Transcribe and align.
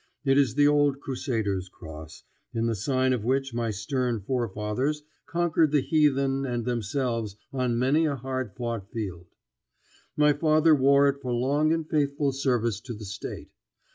It 0.25 0.35
is 0.35 0.55
the 0.55 0.67
old 0.67 0.99
Crusaders' 0.99 1.69
cross, 1.69 2.23
in 2.55 2.65
the 2.65 2.73
sign 2.73 3.13
of 3.13 3.23
which 3.23 3.53
my 3.53 3.69
stern 3.69 4.19
forefathers 4.19 5.03
conquered 5.27 5.71
the 5.71 5.83
heathen 5.83 6.43
and 6.43 6.65
themselves 6.65 7.35
on 7.53 7.77
many 7.77 8.05
a 8.05 8.15
hard 8.15 8.55
fought 8.55 8.89
field. 8.89 9.27
My 10.17 10.33
father 10.33 10.73
wore 10.73 11.07
it 11.07 11.21
for 11.21 11.31
long 11.31 11.71
and 11.71 11.87
faithful 11.87 12.31
service 12.31 12.81
to 12.81 12.95
the 12.95 13.05
State. 13.05 13.51